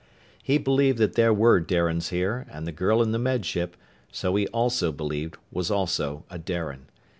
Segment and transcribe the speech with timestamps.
[0.41, 3.77] He believed that there were Darians here, and the girl in the Med ship,
[4.11, 6.87] so he also believed, was also a Darian.